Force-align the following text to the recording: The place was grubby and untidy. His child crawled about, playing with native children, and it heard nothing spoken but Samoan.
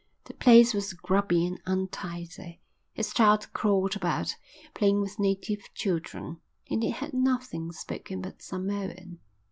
The 0.25 0.33
place 0.33 0.73
was 0.73 0.93
grubby 0.93 1.45
and 1.45 1.61
untidy. 1.67 2.59
His 2.95 3.13
child 3.13 3.53
crawled 3.53 3.95
about, 3.95 4.33
playing 4.73 4.99
with 4.99 5.19
native 5.19 5.71
children, 5.75 6.41
and 6.71 6.83
it 6.83 6.93
heard 6.95 7.13
nothing 7.13 7.71
spoken 7.71 8.21
but 8.23 8.41
Samoan. 8.41 9.19